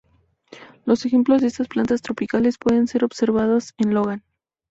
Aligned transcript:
Los 0.83 1.05
ejemplos 1.05 1.41
de 1.41 1.47
estas 1.47 1.67
plantas 1.67 2.01
tropicales 2.01 2.57
pueden 2.57 2.87
ser 2.87 3.03
observados 3.05 3.75
en 3.77 3.93
Logan. 3.93 4.23